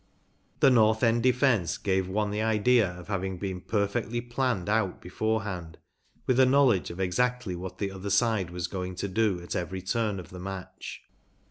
[0.61, 5.77] The North End defence gave one the idea of having been perfectly planned out beforehand
[6.25, 9.83] with a knowledge of exactly what the other side was going to do at every
[9.83, 11.03] turn of the match.